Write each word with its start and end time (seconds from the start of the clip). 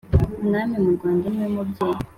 Umwami 0.41 0.75
mu 0.83 0.89
Rwanda 0.97 1.25
ni 1.29 1.39
we 1.43 1.47
mubyeyi 1.55 1.99